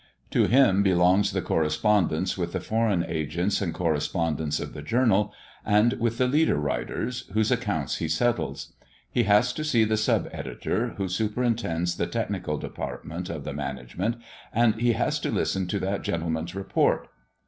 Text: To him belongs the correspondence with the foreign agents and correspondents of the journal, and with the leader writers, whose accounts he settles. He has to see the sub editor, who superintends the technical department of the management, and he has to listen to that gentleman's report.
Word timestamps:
To 0.31 0.47
him 0.47 0.81
belongs 0.81 1.31
the 1.31 1.43
correspondence 1.43 2.35
with 2.35 2.53
the 2.53 2.59
foreign 2.59 3.03
agents 3.07 3.61
and 3.61 3.71
correspondents 3.71 4.59
of 4.59 4.73
the 4.73 4.81
journal, 4.81 5.31
and 5.63 5.93
with 5.99 6.17
the 6.17 6.25
leader 6.27 6.55
writers, 6.57 7.29
whose 7.33 7.51
accounts 7.51 7.97
he 7.97 8.07
settles. 8.07 8.73
He 9.11 9.25
has 9.25 9.53
to 9.53 9.63
see 9.63 9.83
the 9.83 9.97
sub 9.97 10.27
editor, 10.31 10.95
who 10.97 11.07
superintends 11.07 11.97
the 11.97 12.07
technical 12.07 12.57
department 12.57 13.29
of 13.29 13.43
the 13.43 13.53
management, 13.53 14.15
and 14.51 14.73
he 14.81 14.93
has 14.93 15.19
to 15.19 15.29
listen 15.29 15.67
to 15.67 15.77
that 15.77 16.01
gentleman's 16.01 16.55
report. 16.55 17.07